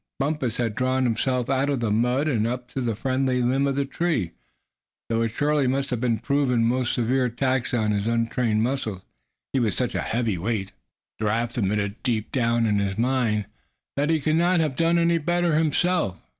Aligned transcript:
Bumpus 0.19 0.57
had 0.57 0.73
drawn 0.73 1.03
himself 1.03 1.47
out 1.47 1.69
of 1.69 1.79
the 1.79 1.91
mud, 1.91 2.27
and 2.27 2.47
up 2.47 2.67
to 2.69 2.81
the 2.81 2.95
friendly 2.95 3.39
limb 3.43 3.67
of 3.67 3.75
the 3.75 3.85
tree; 3.85 4.31
though 5.09 5.21
it 5.21 5.33
surely 5.35 5.67
must 5.67 5.91
have 5.91 6.01
proven 6.23 6.55
a 6.55 6.63
most 6.63 6.93
severe 6.93 7.29
tax 7.29 7.71
on 7.71 7.91
his 7.91 8.07
untrained 8.07 8.63
muscles, 8.63 9.03
he 9.53 9.59
was 9.59 9.75
such 9.75 9.93
a 9.93 10.01
heavy 10.01 10.39
weight. 10.39 10.71
Giraffe 11.19 11.55
admitted, 11.55 12.01
deep 12.01 12.31
down 12.31 12.65
in 12.65 12.79
his 12.79 12.97
mind, 12.97 13.45
that 13.95 14.09
he 14.09 14.19
could 14.19 14.37
not 14.37 14.59
have 14.59 14.75
done 14.75 14.97
any 14.97 15.19
better 15.19 15.53
himself. 15.55 16.19